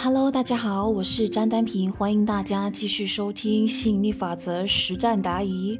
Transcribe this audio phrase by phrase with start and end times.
[0.00, 5.76] Hello，大家好，我是张丹平，欢迎大家继续收听吸引力法则实战答疑。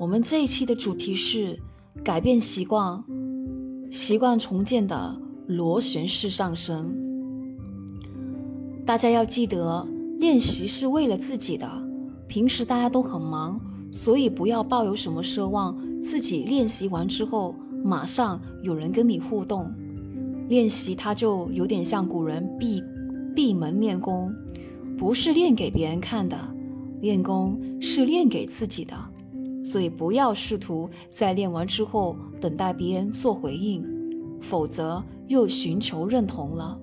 [0.00, 1.56] 我们这一期的主题是
[2.02, 3.00] 改变习惯，
[3.88, 6.92] 习惯重建的螺旋式上升。
[8.84, 9.86] 大家要记得，
[10.18, 11.70] 练习是为了自己的。
[12.26, 13.60] 平时大家都很忙，
[13.92, 17.54] 所以不要抱有什么奢望，自己练习完之后
[17.84, 19.72] 马上有人跟你互动。
[20.48, 22.82] 练习它就有点像古人闭。
[23.34, 24.34] 闭门练功，
[24.98, 26.36] 不是练给别人看的，
[27.00, 28.94] 练功是练给自己的，
[29.64, 33.84] 所以不要试图在练完之后等待别人做回应，
[34.40, 36.78] 否则又寻求认同了。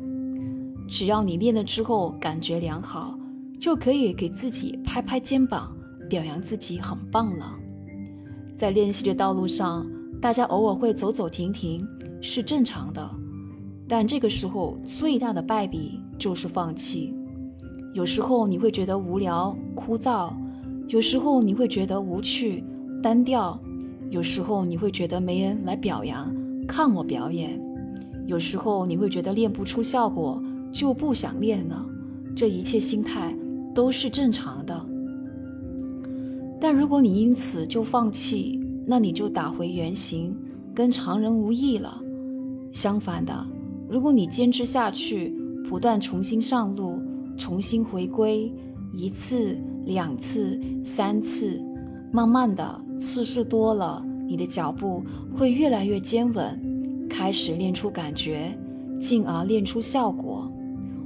[0.88, 3.18] 只要你练了之后感觉良好，
[3.60, 5.72] 就可以给自己拍拍肩膀，
[6.10, 7.56] 表扬自己很棒了。
[8.56, 9.88] 在练习的道路上，
[10.20, 11.88] 大家偶尔会走走停停，
[12.22, 13.10] 是正常的。
[13.88, 17.16] 但这个时候最大的败笔就是放弃。
[17.94, 20.32] 有时候你会觉得无聊枯燥，
[20.90, 22.64] 有时候你会觉得无趣
[23.02, 23.60] 单调，
[24.12, 26.32] 有时候你会觉得没人来表扬
[26.68, 27.60] 看我表演，
[28.28, 30.40] 有时候你会觉得练不出效果
[30.72, 31.84] 就不想练了。
[32.36, 33.36] 这一切心态
[33.74, 34.86] 都是正常的。
[36.62, 40.36] 但如果你因此就放弃，那你就打回原形，
[40.76, 42.00] 跟常人无异了。
[42.72, 43.34] 相反的。
[43.90, 45.36] 如果你坚持下去，
[45.70, 47.00] 不断重新上路，
[47.38, 48.52] 重新回归，
[48.92, 51.64] 一次、两次、三次，
[52.12, 55.04] 慢慢的次数多了，你的脚步
[55.38, 58.58] 会越来越坚稳，开始练出感觉，
[59.00, 60.52] 进而练出效果。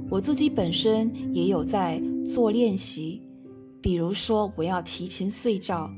[0.08, 3.20] 我自己本身也有在做练习，
[3.82, 5.90] 比如说我要提前睡觉，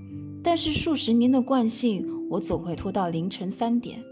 [0.42, 4.02] 但是数十年的惯性，我总会拖到凌晨三点。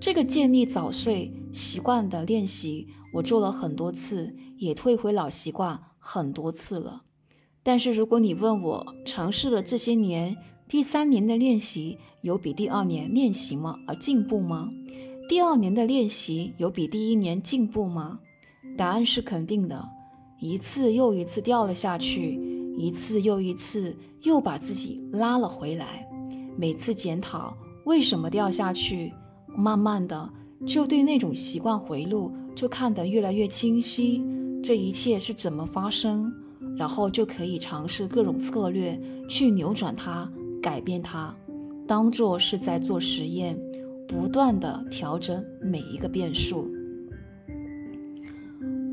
[0.00, 7.02] 这个建立早睡习惯的练习，我做了很多次，也退回老习惯很多次了。
[7.62, 10.36] 但是如果你问我，尝试了这些年，
[10.68, 13.78] 第三年的练习有比第二年练习吗？
[13.86, 14.70] 而进步吗？
[15.28, 18.18] 第二年的练习有比第一年进步吗？
[18.76, 19.88] 答案是肯定的。
[20.40, 22.40] 一次又一次掉了下去，
[22.76, 26.04] 一次又一次又把自己拉了回来。
[26.56, 29.12] 每次检讨为什么掉下去。
[29.54, 30.30] 慢慢的，
[30.66, 34.22] 就对那种习惯回路就看得越来越清晰，
[34.62, 36.32] 这一切是怎么发生，
[36.76, 40.30] 然后就可以尝试各种策略去扭转它、
[40.62, 41.34] 改变它，
[41.86, 43.58] 当做是在做实验，
[44.06, 46.70] 不断的调整每一个变数。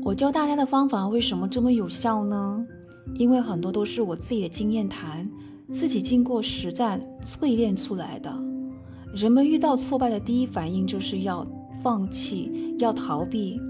[0.02, 2.66] 我教大家的方法为什么这么有效呢？
[3.14, 5.28] 因为很多都是我自己的经验谈，
[5.68, 8.34] 自己经过实战淬炼出来的。
[9.14, 11.44] 人们遇到挫败的第一反应就是要
[11.82, 13.60] 放弃，要逃避，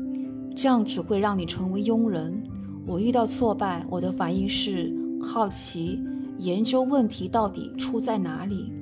[0.54, 2.42] 这样只会让你成为庸人。
[2.86, 6.00] 我遇到挫败，我的反应是好奇，
[6.38, 8.72] 研究问题到底出在哪里。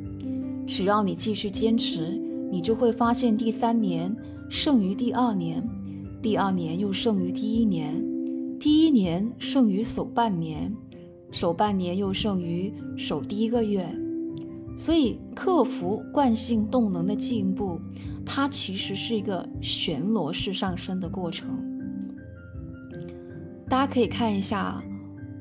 [0.66, 4.14] 只要你继续坚持，你就会发现第三年
[4.48, 5.66] 胜于第二年，
[6.22, 8.02] 第二年又胜于第一年，
[8.58, 10.74] 第一年胜于首半年，
[11.30, 13.86] 首半年又胜于首第一个月。
[14.76, 17.80] 所以，克服惯性动能的进步，
[18.28, 21.48] 它其实是一个旋螺式上升的过程。
[23.68, 24.80] 大家可以看一下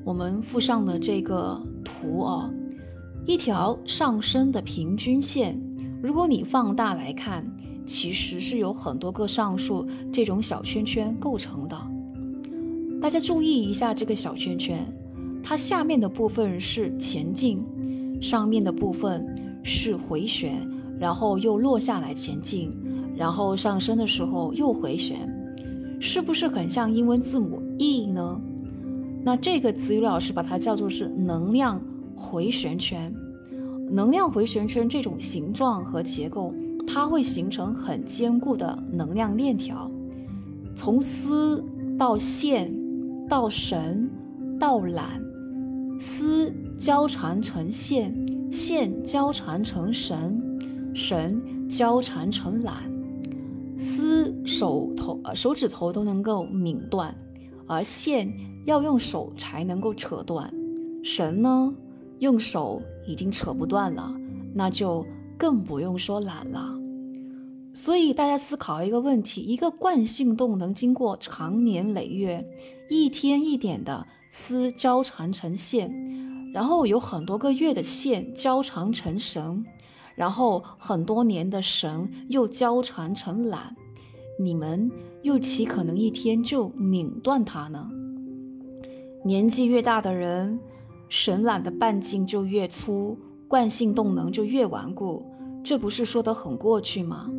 [0.04, 2.50] 我们附上的这个图哦，
[3.26, 5.60] 一条上升的平均线。
[6.02, 7.44] 如果你放大来看，
[7.86, 11.78] 其实是有很多个上述这种小圈圈构成的。
[13.00, 14.84] 大家注意一下这个小圈圈，
[15.42, 17.62] 它下面的部分是前进。
[18.20, 19.24] 上面的部分
[19.62, 22.70] 是回旋，然后又落下来前进，
[23.16, 25.28] 然后上升的时候又回旋，
[26.00, 28.40] 是不是很像英文字母 E 呢？
[29.24, 31.80] 那这个词语老师把它叫做是能量
[32.16, 33.14] 回旋圈。
[33.90, 36.52] 能量回旋圈这种形状和结构，
[36.86, 39.90] 它会形成很坚固的能量链条，
[40.74, 41.64] 从丝
[41.98, 42.72] 到线
[43.28, 44.08] 到绳
[44.58, 45.02] 到缆，
[45.98, 46.52] 丝。
[46.78, 48.14] 交缠成线，
[48.52, 50.40] 线交缠成绳，
[50.94, 52.74] 绳交缠成缆，
[53.76, 57.14] 丝手头呃手指头都能够拧断，
[57.66, 58.32] 而线
[58.66, 60.52] 要用手才能够扯断，
[61.02, 61.72] 绳呢
[62.18, 64.12] 用手已经扯不断了，
[64.54, 65.06] 那就
[65.36, 66.74] 更不用说缆了。
[67.72, 72.44] 所以大家思考一个问题：一个惯性动能经过长年累月，
[72.90, 75.92] 一天一点的丝交缠成线。
[76.52, 79.64] 然后有很多个月的线交缠成绳，
[80.18, 83.58] 然后很多年的绳又交缠成缆，
[84.36, 84.90] 你们
[85.22, 87.88] 又岂可能一天就拧断它呢？
[89.24, 90.58] 年纪越大的人，
[91.08, 93.16] 神懒的半径就越粗，
[93.46, 95.24] 惯性动能就越顽固。
[95.62, 97.30] 这不是说得很过去吗？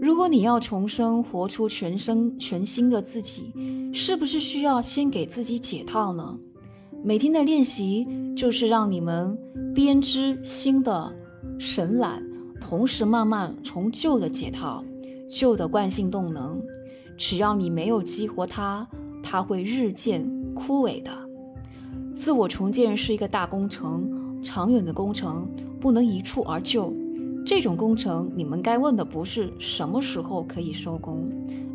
[0.00, 3.52] 如果你要重生，活出全身全新的自己，
[3.92, 6.36] 是不是需要先给自己解套呢？
[7.04, 8.04] 每天的练习
[8.36, 9.38] 就是让你们
[9.72, 11.14] 编织新的
[11.58, 12.22] 神懒，
[12.60, 14.84] 同时慢慢从旧的解套，
[15.30, 16.60] 旧的惯性动能。
[17.16, 18.86] 只要你没有激活它，
[19.22, 21.10] 它会日渐枯萎的。
[22.16, 25.48] 自我重建是一个大工程，长远的工程，
[25.80, 26.92] 不能一蹴而就。
[27.46, 31.28] 这种工程，你们该问的不是什么时候可以收工，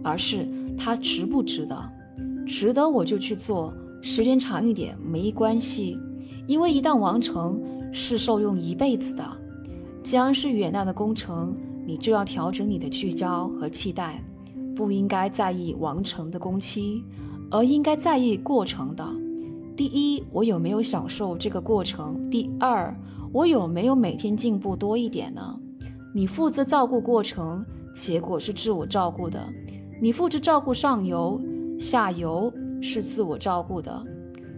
[0.04, 0.48] 而是
[0.78, 1.90] 它值不值得？
[2.46, 5.98] 值得我就去做，时间长一点没关系，
[6.48, 7.62] 因为一旦完成
[7.92, 9.24] 是受用一辈子的。
[10.04, 11.56] 既然是远大的工程，
[11.86, 14.24] 你就要调整你的聚焦和期待，
[14.75, 17.04] 不应该在意完成的工期，
[17.51, 19.06] 而应该在意过程的。
[19.75, 22.30] 第一，我有没有享受这个过程？
[22.30, 22.96] 第二。
[23.31, 25.56] 我有没有每天进步多一点呢？
[26.16, 27.63] 你负责照顾过程，
[27.94, 29.40] 结果是自我照顾的；
[30.02, 31.40] 你负责照顾上游，
[31.78, 34.04] 下游是自我照顾的。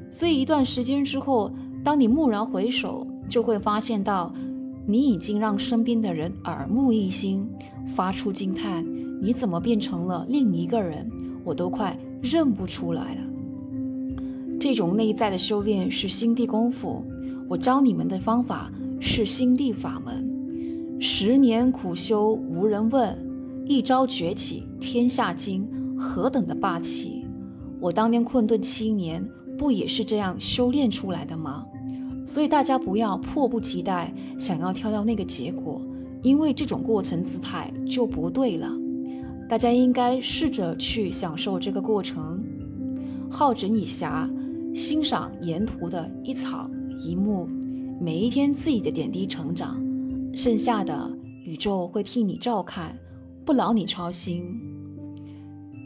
[0.10, 1.52] 所以一段时间之后，
[1.84, 4.34] 当你蓦然回首，就会发现到，
[4.86, 7.48] 你已经让身边的人耳目一新，
[7.96, 8.86] 发出惊叹：
[9.22, 11.10] 你怎么变成了另一个人？
[11.44, 13.22] 我都快认不出来了。
[14.60, 17.04] 这种内在的修炼是心地功夫。
[17.50, 23.18] 我教你们的方法是心地法门，十年苦修无人问，
[23.66, 25.68] 一朝崛起天下惊，
[25.98, 27.26] 何等的霸气！
[27.80, 31.66] 我当年困顿七年，不也是这样修炼出来的吗？
[32.32, 35.82] 所以大家不要迫不及待想要跳到那个结果，
[36.24, 38.72] 因为这种过程姿态就不对了。
[39.50, 42.42] 大家应该试着去享受这个过程，
[43.30, 44.30] 好整以暇，
[44.74, 46.70] 欣赏沿途的一草。
[47.02, 47.50] 一木，
[48.00, 49.78] 每一天自己的点滴成长，
[50.34, 51.12] 剩下的
[51.44, 52.98] 宇宙会替你照看，
[53.44, 54.42] 不劳你操心。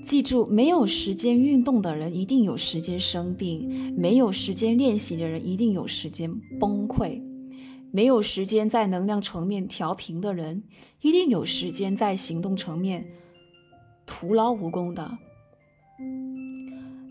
[0.06, 7.20] 记住，没有时间运动的人一定有时间生病，没有时间练习的人一定有时间崩溃，
[7.90, 10.62] 没有时间在能量层面调频的人
[11.02, 13.04] 一定有时间在行动层面
[14.06, 15.18] 徒劳无功的。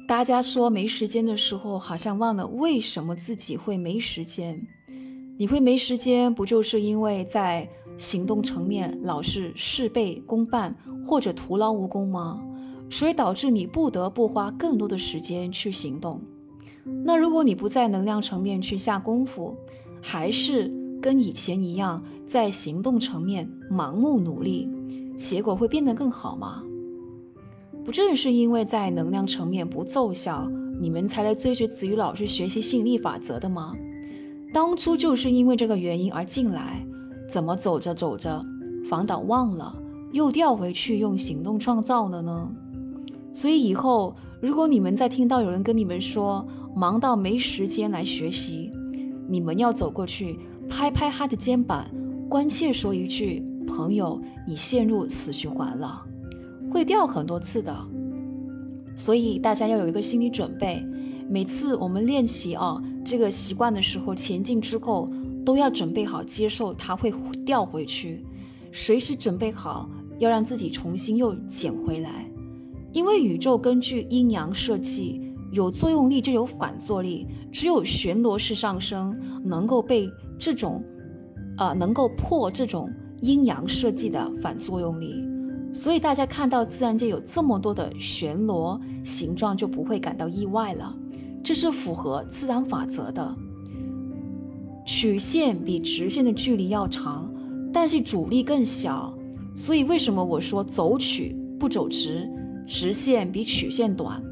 [0.06, 4.64] 大家说没时间的时候，好像忘了为什么自己会没时间。
[5.36, 7.68] 你会没时间，不就是因为在
[7.98, 12.40] 行动层面老是事倍功半或者徒劳无功吗？
[12.90, 16.20] 所以导致你不得不花更多的时间去行动。
[17.04, 19.54] 那如果你不在能量层面去下功夫，
[20.02, 20.70] 还是
[21.00, 24.68] 跟以前一样在行动层面盲目努力，
[25.16, 26.62] 结果会变得更好吗？
[27.84, 30.48] 不正是因为在能量层面不奏效，
[30.80, 33.74] 你们才来追随子瑜老师学习吸引力法则的吗？
[34.52, 36.86] 当初就是因为这个原因而进来，
[37.28, 38.44] 怎么走着走着，
[38.88, 39.74] 反倒忘了，
[40.12, 42.50] 又调回去用行动创造了呢？
[43.34, 48.72] 所以以后如果你们在听到有人跟你们说忙到没时间来学习，
[49.28, 50.38] 你们要走过去
[50.70, 51.84] 拍拍他的肩膀，
[52.28, 56.02] 关切说一句：“朋友，你陷入死循环了。”
[56.70, 57.76] 会掉很多次的，
[58.94, 60.84] 所以大家要有一个心理准备。
[61.28, 65.08] 每次我们练习啊这个习惯的时候，前进之后
[65.44, 67.12] 都要准备好接受它会
[67.46, 68.24] 掉回去，
[68.72, 69.88] 随时准备好
[70.18, 72.23] 要让自己重新又捡回来。
[72.94, 75.20] 因为宇宙根据阴阳设计，
[75.50, 80.08] 有作用力就有反作用力，只有旋螺式上升能够被
[80.38, 80.80] 这种，
[81.58, 82.88] 呃，能够破这种
[83.20, 85.26] 阴阳设计的反作用力。
[85.72, 90.94] 所以大家看到自然界有这么多的旋螺形状，就不会感到意外了。
[91.42, 93.34] 这是符合自然法则的。
[94.86, 97.28] 曲线比直线的距离要长，
[97.72, 99.12] 但是阻力更小。
[99.56, 102.30] 所以为什么我说走曲不走直？
[102.66, 104.22] 直线比曲线短，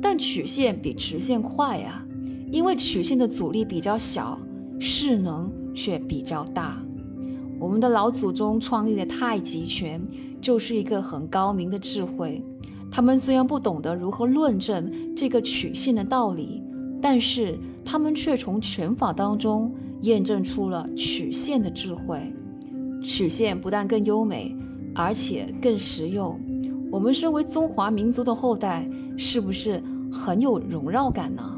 [0.00, 2.04] 但曲线比直线快呀。
[2.50, 4.38] 因为曲线的阻力比较小，
[4.78, 6.82] 势能却比较大。
[7.58, 10.00] 我们的老祖宗创立的太极拳。
[10.40, 12.40] 就是一个很高明的智慧。
[12.92, 16.62] 他们虽然不懂得如何论证这个曲线的道理，
[17.02, 22.32] 但是他们却从拳法当中验证出了曲线的智慧。
[23.02, 24.54] 曲线不但更优美，
[24.94, 26.40] 而且更实用。
[26.90, 31.54] 我们身为中华民族的后代，是不是很有荣耀感呢？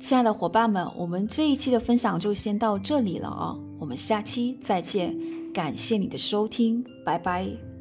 [0.00, 3.56] 亲爱的伙伴们，我们这一期的分享就先到这里了啊！
[3.78, 5.16] 我们下期再见。
[5.52, 7.71] 感谢你的收听，拜拜。